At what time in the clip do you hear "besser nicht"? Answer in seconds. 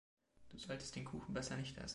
1.35-1.77